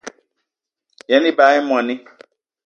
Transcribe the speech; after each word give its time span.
Yen 1.11 1.27
ebag 1.31 1.55
í 1.59 1.61
moní 1.69 1.95